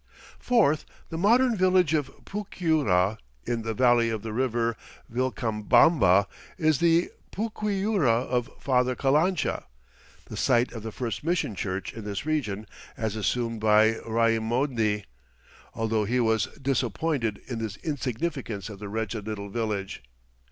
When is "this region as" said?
12.03-13.15